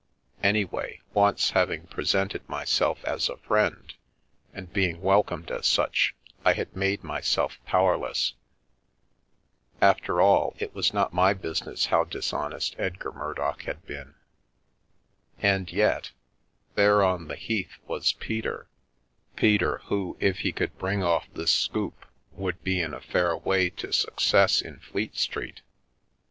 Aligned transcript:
Anyway, 0.41 0.99
once 1.13 1.51
having 1.51 1.85
presented 1.85 2.49
myself 2.49 3.05
as 3.05 3.29
a 3.29 3.37
friend, 3.37 3.93
and 4.51 4.73
being 4.73 4.99
welcomed 4.99 5.51
as 5.51 5.67
such, 5.67 6.15
I 6.43 6.53
had 6.53 6.75
made 6.75 7.03
my 7.03 7.21
self 7.21 7.63
powerless. 7.67 8.33
After 9.79 10.19
all, 10.19 10.55
it 10.57 10.73
was 10.73 10.91
not 10.91 11.13
my 11.13 11.35
business 11.35 11.85
how 11.85 12.03
dishonest 12.05 12.75
Edgar 12.79 13.11
Murdock 13.11 13.61
had 13.65 13.85
been. 13.85 14.15
And 15.37 15.71
yet— 15.71 16.09
there 16.73 17.03
on 17.03 17.27
the 17.27 17.35
Heath 17.35 17.77
was 17.85 18.13
Peter— 18.13 18.67
Peter, 19.35 19.81
who, 19.85 20.17
if 20.19 20.39
he 20.39 20.51
could 20.51 20.75
bring 20.79 21.03
off 21.03 21.31
this" 21.35 21.53
scoop," 21.53 22.07
would 22.31 22.63
be 22.63 22.81
in 22.81 22.95
a 22.95 23.01
fair 23.01 23.37
way 23.37 23.69
to 23.69 23.93
success 23.93 24.61
in 24.63 24.79
Fleet 24.79 25.15
Street. 25.15 25.61